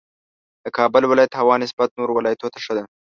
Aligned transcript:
د 0.63 0.65
کابل 0.77 1.03
ولایت 1.07 1.33
هوا 1.35 1.55
نسبت 1.63 1.89
نورو 1.99 2.11
ولایتونو 2.17 2.53
ته 2.53 2.59
ښه 2.65 2.73
ده 2.77 2.83